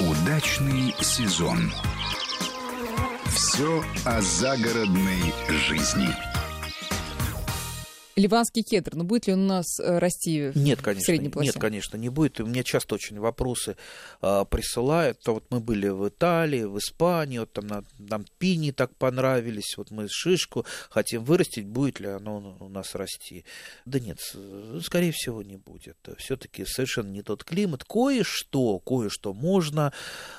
[0.00, 1.72] Удачный сезон.
[3.34, 6.29] Все о загородной жизни.
[8.20, 11.48] Ливанский кедр, но будет ли он у нас э, расти нет, в конечно, средней полосе?
[11.48, 12.40] Нет, конечно, не будет.
[12.40, 13.76] И мне часто очень вопросы
[14.20, 15.20] а, присылают.
[15.20, 19.76] То вот мы были в Италии, в Испании, вот там нам, нам пини так понравились,
[19.76, 23.44] вот мы шишку хотим вырастить, будет ли оно у нас расти.
[23.84, 24.18] Да нет,
[24.82, 25.96] скорее всего, не будет.
[26.18, 27.84] Все-таки совершенно не тот климат.
[27.84, 29.92] Кое-что, кое-что можно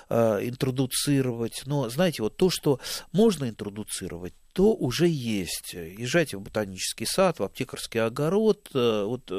[0.10, 2.80] а, интродуцировать, но, знаете, вот то, что
[3.12, 5.74] можно интродуцировать, то уже есть.
[5.74, 9.32] Езжайте в ботанический сад, в аптекарский огород, вот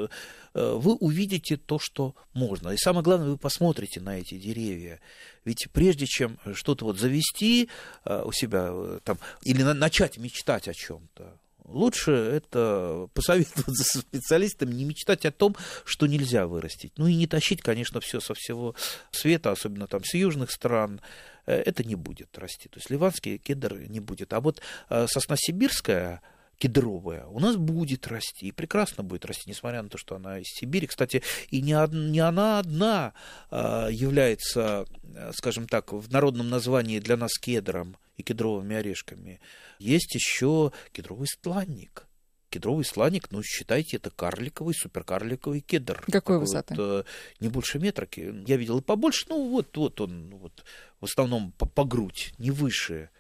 [0.55, 2.71] вы увидите то, что можно.
[2.71, 5.01] И самое главное, вы посмотрите на эти деревья.
[5.45, 7.69] Ведь прежде чем что-то вот завести
[8.05, 15.25] у себя там, или начать мечтать о чем-то, Лучше это посоветоваться со специалистами, не мечтать
[15.25, 16.93] о том, что нельзя вырастить.
[16.97, 18.75] Ну и не тащить, конечно, все со всего
[19.13, 21.01] света, особенно там с южных стран.
[21.47, 22.69] Э, это не будет расти.
[22.69, 24.33] То есть ливанский кедр не будет.
[24.33, 26.21] А вот э, сосна сибирская,
[26.63, 30.47] кедровая у нас будет расти, и прекрасно будет расти, несмотря на то, что она из
[30.47, 30.87] Сибири.
[30.87, 33.15] Кстати, и не, не она одна
[33.51, 34.87] а, является,
[35.33, 39.41] скажем так, в народном названии для нас кедром и кедровыми орешками.
[39.81, 42.07] Есть еще кедровый стланник.
[42.49, 46.05] Кедровый сланик, ну, считайте, это карликовый, суперкарликовый кедр.
[46.13, 46.77] Какой высоты?
[46.77, 47.07] Вот,
[47.41, 48.07] не больше метра.
[48.15, 50.65] Я видел и побольше, ну, вот, вот он, вот,
[51.01, 53.11] в основном по, по грудь, не выше.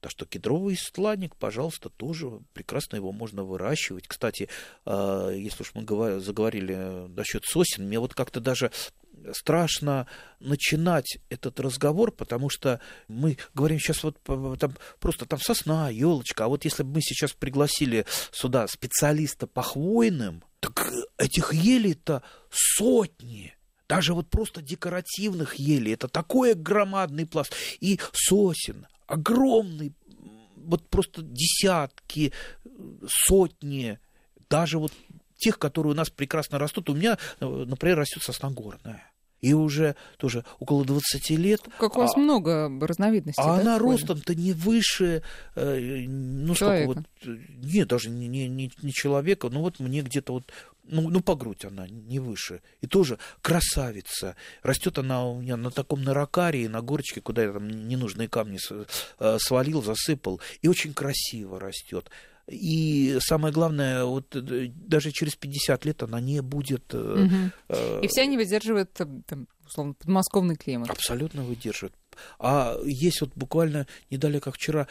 [0.00, 4.06] Так что кедровый стланник, пожалуйста, тоже прекрасно его можно выращивать.
[4.06, 4.48] Кстати,
[4.84, 8.70] а, если уж мы заговорили насчет сосен, мне вот как-то даже
[9.32, 10.06] страшно
[10.40, 14.16] начинать этот разговор, потому что мы говорим сейчас вот
[14.58, 19.62] там, просто там сосна, елочка, а вот если бы мы сейчас пригласили сюда специалиста по
[19.62, 23.54] хвойным, так этих елей-то сотни.
[23.88, 29.92] Даже вот просто декоративных елей, это такой громадный пласт, и сосен, огромный,
[30.56, 32.32] вот просто десятки,
[33.06, 33.98] сотни,
[34.48, 34.92] даже вот
[35.36, 36.90] тех, которые у нас прекрасно растут.
[36.90, 39.10] У меня, например, растет сосна горная.
[39.40, 41.62] И уже тоже около 20 лет.
[41.78, 43.40] Как у вас а, много разновидностей.
[43.40, 45.22] А да, она ростом-то не выше,
[45.54, 46.88] э, ну, человека.
[46.88, 47.28] вот,
[47.62, 50.44] нет, даже не, не, не человека, ну вот мне где-то вот
[50.88, 52.62] ну, ну, по грудь она, не выше.
[52.80, 54.36] И тоже красавица.
[54.62, 58.58] Растет она у меня на таком наракарии, на горочке, куда я там ненужные камни
[59.18, 60.40] э, свалил, засыпал.
[60.62, 62.10] И очень красиво растет.
[62.48, 66.94] И самое главное, вот э, даже через 50 лет она не будет...
[66.94, 67.50] Угу.
[67.68, 70.90] Э, и все они выдерживают, там, условно, подмосковный климат.
[70.90, 71.94] Абсолютно выдерживают.
[72.38, 74.88] А есть вот буквально не далее, как вчера,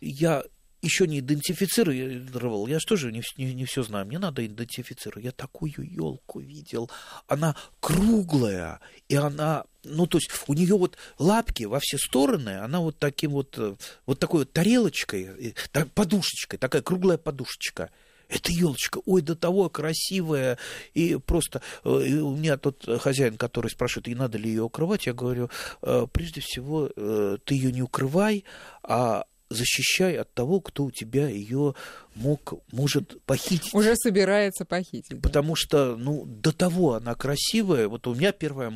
[0.00, 0.44] я
[0.82, 5.24] еще не идентифицировал, я же тоже не, не, не все знаю, мне надо идентифицировать.
[5.24, 6.90] Я такую елку видел,
[7.28, 12.80] она круглая, и она, ну, то есть у нее вот лапки во все стороны, она
[12.80, 15.54] вот таким вот, э, вот такой вот тарелочкой,
[15.94, 17.90] подушечкой, такая круглая подушечка.
[18.28, 20.56] Это елочка, ой, до того красивая,
[20.94, 25.06] и просто э, и у меня тот хозяин, который спрашивает, и надо ли ее укрывать,
[25.06, 25.48] я говорю,
[25.82, 28.44] э, прежде всего, ты ее не укрывай,
[28.82, 31.74] а защищай от того, кто у тебя ее
[32.14, 33.74] мог, может похитить.
[33.74, 35.20] Уже собирается похитить.
[35.20, 35.56] Потому да?
[35.56, 37.88] что, ну, до того она красивая.
[37.88, 38.72] Вот у меня первая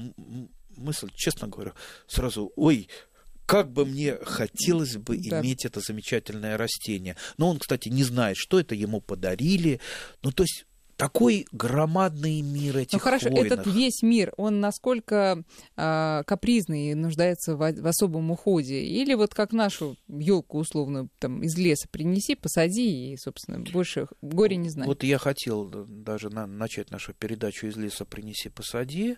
[0.76, 1.72] мысль, честно говоря,
[2.06, 2.88] сразу, ой,
[3.46, 5.40] как бы мне хотелось бы да.
[5.40, 7.16] иметь это замечательное растение.
[7.38, 9.80] Но он, кстати, не знает, что это ему подарили.
[10.22, 13.52] Ну, то есть такой громадный мир этих Ну хорошо, хвойных.
[13.52, 15.42] этот весь мир, он насколько
[15.76, 18.82] э, капризный и нуждается в, в особом уходе?
[18.82, 24.56] Или вот как нашу елку условно там из леса принеси, посади и, собственно, больше горе
[24.56, 24.88] не знаю.
[24.88, 29.16] Вот я хотел даже на, начать нашу передачу из леса принеси, посади.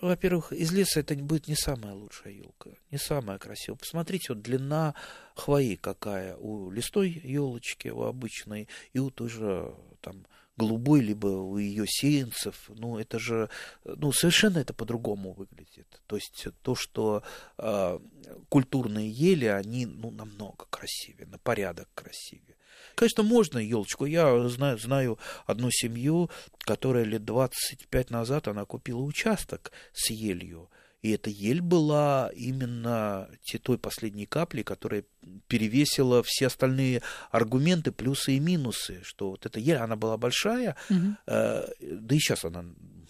[0.00, 3.78] Во-первых, из леса это будет не самая лучшая елка, не самая красивая.
[3.78, 4.94] Посмотрите, вот длина
[5.36, 11.58] хвои какая у листой елочки, у обычной, и у той же там голубой, либо у
[11.58, 13.48] ее сеянцев, ну, это же,
[13.84, 16.00] ну, совершенно это по-другому выглядит.
[16.06, 17.22] То есть то, что
[17.58, 17.98] э,
[18.48, 22.56] культурные ели, они, ну, намного красивее, на порядок красивее.
[22.94, 24.04] Конечно, можно елочку.
[24.04, 30.70] Я знаю, знаю одну семью, которая лет 25 назад она купила участок с елью.
[31.04, 33.28] И эта ель была именно
[33.62, 35.04] той последней каплей, которая
[35.48, 41.14] перевесила все остальные аргументы, плюсы и минусы, что вот эта ель, она была большая, угу.
[41.26, 42.64] э, да и сейчас она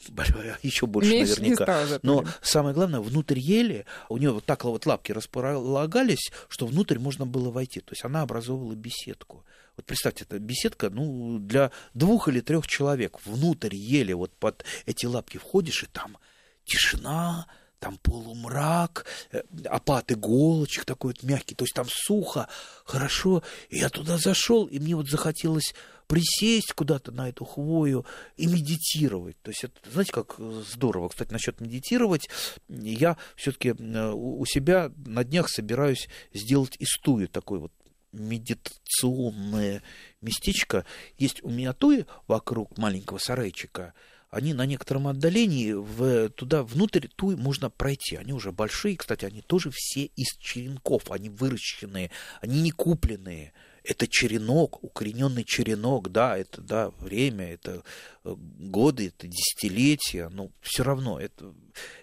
[0.62, 2.00] еще больше Меньше наверняка.
[2.02, 7.26] Но самое главное, внутрь ели, у нее вот так вот лапки располагались, что внутрь можно
[7.26, 7.78] было войти.
[7.78, 9.44] То есть она образовывала беседку.
[9.76, 13.24] Вот представьте, это беседка, ну, для двух или трех человек.
[13.24, 16.18] Внутрь ели, вот под эти лапки входишь, и там
[16.64, 17.46] тишина,
[17.84, 22.48] там полумрак, э, опад иголочек такой вот мягкий, то есть там сухо,
[22.86, 23.42] хорошо.
[23.68, 25.74] И я туда зашел, и мне вот захотелось
[26.06, 28.06] присесть куда-то на эту хвою
[28.38, 29.36] и медитировать.
[29.42, 31.10] То есть, это, знаете, как здорово.
[31.10, 32.30] Кстати, насчет медитировать,
[32.68, 37.72] я все-таки э, у себя на днях собираюсь сделать истую такой вот
[38.12, 39.82] медитационное
[40.22, 40.86] местечко.
[41.18, 43.92] Есть у меня туи вокруг маленького сарайчика,
[44.34, 48.16] они на некотором отдалении, в, туда внутрь туй можно пройти.
[48.16, 53.52] Они уже большие, кстати, они тоже все из черенков, они выращенные, они не купленные.
[53.84, 57.84] Это черенок, укорененный черенок, да, это да, время, это
[58.24, 61.54] годы, это десятилетия, но все равно это,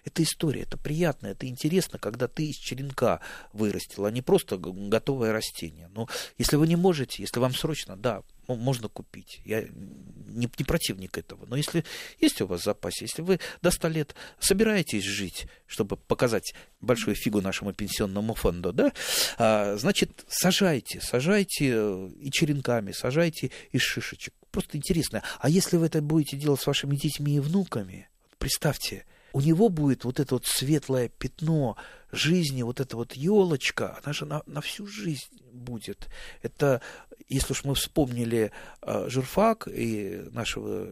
[0.05, 3.21] это история, это приятно, это интересно, когда ты из черенка
[3.53, 5.89] вырастил, а не просто готовое растение.
[5.93, 6.07] Но
[6.37, 9.41] если вы не можете, если вам срочно, да, можно купить.
[9.45, 11.45] Я не, не противник этого.
[11.45, 11.83] Но если
[12.19, 17.15] есть у вас в запасе, если вы до 100 лет собираетесь жить, чтобы показать большую
[17.15, 18.91] фигу нашему пенсионному фонду, да,
[19.37, 24.33] а, значит, сажайте, сажайте и черенками, сажайте из шишечек.
[24.51, 25.23] Просто интересно.
[25.39, 30.03] А если вы это будете делать с вашими детьми и внуками, представьте, у него будет
[30.03, 31.77] вот это вот светлое пятно
[32.11, 36.09] жизни, вот эта вот елочка, она же на, на всю жизнь будет.
[36.41, 36.81] Это
[37.29, 40.89] если уж мы вспомнили э, журфак и нашего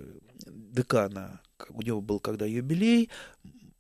[0.48, 3.10] декана, у него был когда юбилей,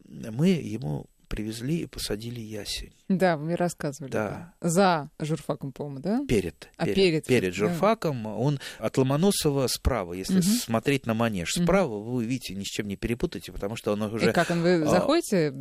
[0.03, 2.93] мы ему привезли и посадили ясень.
[3.09, 4.11] Да, вы мне рассказывали.
[4.11, 4.53] Да.
[4.61, 6.21] За журфаком, по-моему, да?
[6.27, 6.69] Перед.
[6.77, 7.25] А перед, перед.
[7.25, 7.57] Перед да.
[7.57, 8.27] журфаком.
[8.27, 10.43] Он от Ломоносова справа, если угу.
[10.43, 11.53] смотреть на манеж.
[11.53, 12.11] Справа угу.
[12.11, 14.29] вы видите, ни с чем не перепутаете, потому что он уже...
[14.29, 15.51] И как он, вы заходите,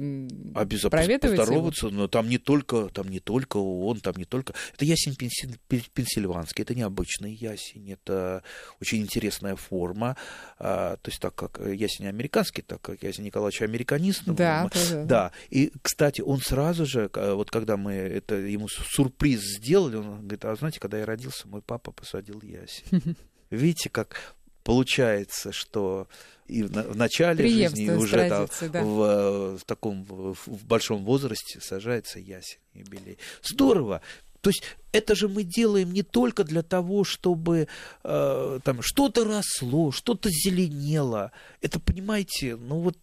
[0.55, 1.97] а, поздороваться, его?
[1.97, 4.53] но там не только, там не только он, там не только...
[4.75, 5.59] Это ясень пенсиль...
[5.95, 8.43] пенсильванский, это необычный ясень, это
[8.79, 10.19] очень интересная форма.
[10.59, 14.25] А, то есть так как ясень американский, так как ясень Николаевич американист.
[14.27, 14.71] Да, мы...
[14.91, 15.33] да, да.
[15.49, 17.09] И, кстати, он сразу же,
[17.39, 21.63] вот когда мы это ему сюрприз сделали, он говорит, а знаете, когда я родился, мой
[21.63, 23.17] папа посадил ясень.
[23.51, 26.09] Видите, как получается, что
[26.49, 28.83] и в, начале жизни, и уже там, да.
[28.83, 33.19] в, в таком в, большом возрасте сажается ясень юбилей.
[33.43, 34.03] Здорово.
[34.41, 37.69] То есть это же мы делаем не только для того, чтобы
[38.03, 41.31] э, там что-то росло, что-то зеленело.
[41.61, 42.97] Это, понимаете, ну вот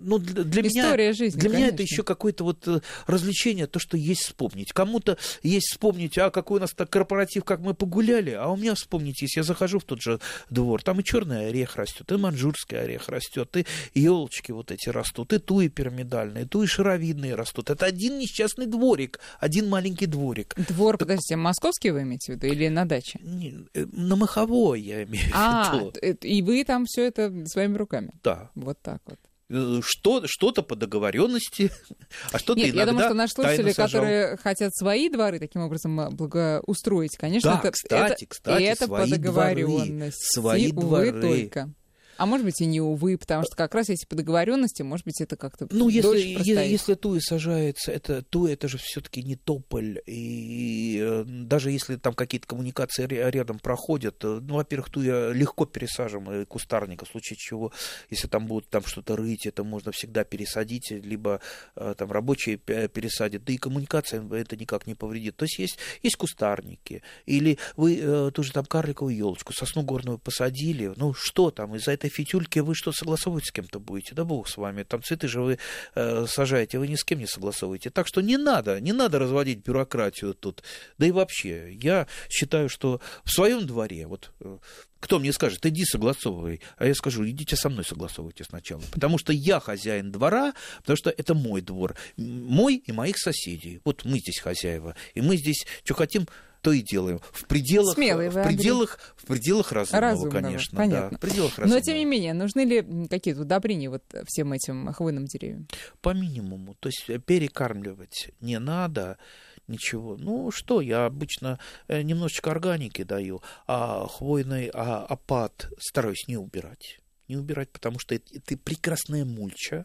[0.00, 1.56] ну, для, История меня, жизни, для конечно.
[1.56, 4.72] меня это еще какое-то вот э, развлечение, то, что есть вспомнить.
[4.72, 8.74] Кому-то есть вспомнить, а какой у нас так корпоратив, как мы погуляли, а у меня
[8.74, 12.80] вспомнить, если я захожу в тот же двор, там и черный орех растет, и манжурский
[12.80, 17.70] орех растет, и елочки вот эти растут, и туи пирамидальные, туи шаровидные растут.
[17.70, 20.54] Это один несчастный дворик, один маленький дворик.
[20.68, 21.08] Двор, так...
[21.08, 23.18] подождите, московский вы имеете в виду или на даче?
[23.22, 25.34] Не, э, на Маховой я имею в виду.
[25.34, 25.90] А,
[26.22, 28.12] и вы там все это своими руками?
[28.22, 28.50] Да.
[28.54, 29.18] Вот так вот
[29.50, 31.70] что, что-то по договоренности,
[32.32, 35.98] а что-то Нет, иногда я думаю, что наши слушатели, которые хотят свои дворы таким образом
[36.00, 40.38] э, благоустроить, конечно, да, это, кстати, это, кстати, это свои по договоренности.
[40.38, 41.20] Дворы, свои дворы.
[41.20, 41.72] только.
[42.18, 45.20] А может быть и не увы, потому что как раз если по договоренности, может быть,
[45.20, 50.00] это как-то ну, если, если, если туи сажается, это туи это же все-таки не тополь.
[50.04, 56.44] И э, даже если там какие-то коммуникации рядом проходят, э, ну, во-первых, туя легко пересаживаем
[56.46, 57.72] кустарника, в случае чего,
[58.10, 61.40] если там будут там что-то рыть, это можно всегда пересадить, либо
[61.76, 65.36] э, там рабочие пересадят, да и коммуникация это никак не повредит.
[65.36, 71.14] То есть есть, есть кустарники, или вы тоже там карликовую елочку, сосну горную посадили, ну
[71.14, 74.14] что там, из-за этой этой фитюльке вы что, согласовывать с кем-то будете?
[74.14, 74.82] Да бог с вами.
[74.82, 75.58] Там цветы же вы
[75.94, 77.90] э, сажаете, вы ни с кем не согласовываете.
[77.90, 80.62] Так что не надо, не надо разводить бюрократию тут.
[80.98, 84.58] Да и вообще, я считаю, что в своем дворе, вот э,
[85.00, 89.32] кто мне скажет, иди согласовывай, а я скажу, идите со мной согласовывайте сначала, потому что
[89.32, 93.80] я хозяин двора, потому что это мой двор, мой и моих соседей.
[93.84, 96.26] Вот мы здесь хозяева, и мы здесь что хотим,
[96.60, 97.20] то и делаем.
[97.32, 100.76] В пределах, Смелый в пределах, в пределах разумного, разумного конечно.
[100.76, 101.10] Понятно.
[101.10, 101.78] Да, в пределах разумного.
[101.78, 105.68] Но, тем не менее, нужны ли какие-то удобрения вот всем этим хвойным деревьям?
[106.00, 106.74] По минимуму.
[106.80, 109.18] То есть перекармливать не надо
[109.66, 110.16] ничего.
[110.16, 117.00] Ну что, я обычно э, немножечко органики даю, а хвойный а опад стараюсь не убирать.
[117.28, 119.84] Не убирать, потому что это, это прекрасная мульча,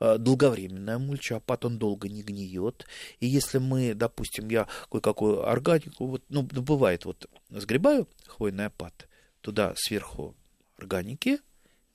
[0.00, 2.86] долговременная мульча, опад он долго не гниет.
[3.20, 9.08] И если мы, допустим, я кое-какую органику, вот, ну, бывает, вот сгребаю хвойный опад,
[9.40, 10.36] туда сверху
[10.76, 11.40] органики,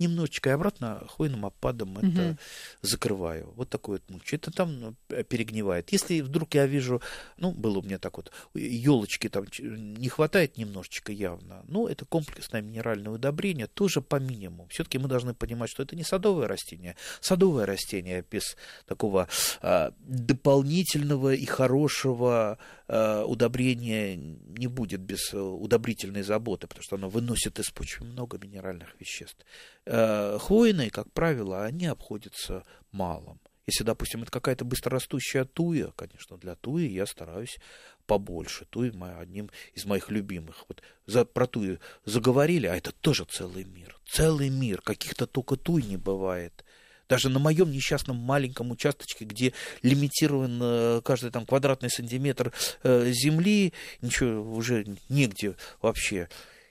[0.04, 2.08] немножечко и обратно хвойным опадом угу.
[2.08, 2.38] это
[2.82, 3.54] закрываю.
[3.56, 4.34] Вот такой вот мульч.
[4.34, 5.92] Это там ну, перегнивает.
[5.92, 7.02] Если вдруг я вижу,
[7.38, 12.62] ну, было у меня так вот, елочки там не хватает немножечко явно, ну, это комплексное
[12.62, 14.68] минеральное удобрение, тоже по минимуму.
[14.70, 16.96] Все-таки мы должны понимать, что это не садовое растение.
[17.22, 19.28] Садовое растение без такого
[19.62, 27.60] а, дополнительного и хорошего а, удобрения не будет без удобрительной заботы, потому что оно выносит
[27.60, 29.46] из почвы много минеральных веществ.
[29.86, 33.40] Э, хвойные, как правило, они обходятся малым.
[33.66, 37.58] Если, допустим, это какая-то быстрорастущая туя, конечно, для туи я стараюсь
[38.06, 38.66] побольше.
[38.70, 40.66] Туи одним из моих любимых.
[40.68, 43.98] Вот за, про туи заговорили, а это тоже целый мир.
[44.06, 44.82] Целый мир.
[44.82, 46.66] Каких-то только туй не бывает.
[47.08, 52.52] Даже на моем несчастном маленьком участочке, где лимитирован э, каждый там квадратный сантиметр
[52.84, 56.28] э, земли, ничего уже негде вообще.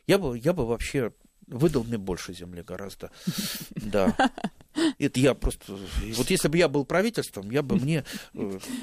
[0.07, 1.13] Я бы, я бы вообще
[1.53, 3.11] выдал мне больше земли гораздо.
[3.75, 4.17] Да.
[4.99, 5.77] Это я просто...
[6.15, 8.05] Вот если бы я был правительством, я бы мне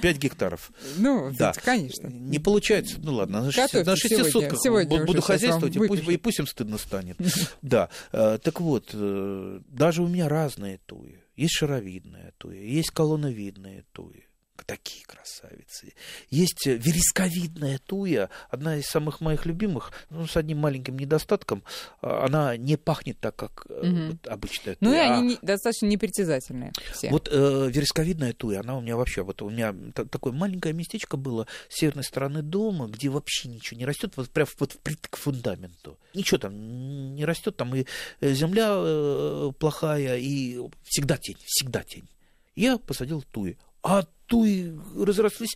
[0.01, 0.71] 5 гектаров.
[0.97, 1.51] Ну, да.
[1.53, 2.07] конечно.
[2.07, 2.97] Не получается.
[2.99, 6.39] Ну ладно, на 6, на 6 сегодня, сутках сегодня буду хозяйствовать, и пусть, и пусть
[6.39, 7.17] им стыдно станет.
[7.61, 7.89] Да.
[8.11, 11.19] Так вот, даже у меня разные туи.
[11.35, 14.28] Есть шаровидная туя, есть колонновидная туя
[14.65, 15.93] такие красавицы.
[16.29, 21.63] Есть э, вересковидная туя, одна из самых моих любимых, ну, с одним маленьким недостатком.
[22.01, 24.11] А, она не пахнет так, как угу.
[24.11, 24.89] вот, обычная туя.
[24.89, 25.45] Ну, и они а...
[25.45, 27.09] достаточно непритязательные все.
[27.09, 31.47] Вот э, вересковидная туя, она у меня вообще, вот у меня такое маленькое местечко было
[31.69, 35.97] с северной стороны дома, где вообще ничего не растет, вот прям вот впритык к фундаменту.
[36.13, 37.85] Ничего там не растет, там и
[38.21, 42.07] э, земля э, плохая, и всегда тень, всегда тень.
[42.55, 43.57] Я посадил туи.
[43.83, 45.55] А туи разрослись.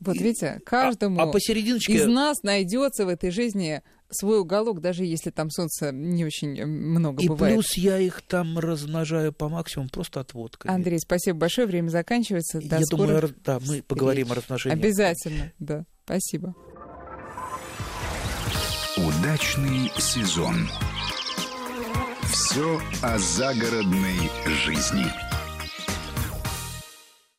[0.00, 1.94] Вот видите, каждому а, а посерединочке...
[1.94, 7.22] из нас найдется в этой жизни свой уголок, даже если там солнца не очень много
[7.22, 7.52] и бывает.
[7.52, 10.70] И плюс я их там размножаю по максимуму просто отводкой.
[10.70, 12.60] Андрей, спасибо большое, время заканчивается.
[12.60, 14.76] До я думаю, да, мы поговорим о размножении.
[14.76, 15.84] Обязательно, да.
[16.04, 16.54] Спасибо.
[18.96, 20.68] Удачный сезон.
[22.30, 25.33] Все о загородной жизни.